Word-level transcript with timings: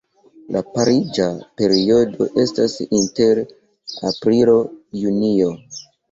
La 0.53 0.61
pariĝa 0.75 1.25
periodo 1.59 2.27
estas 2.43 2.73
inter 2.99 3.41
aprilo-junio. 4.13 5.51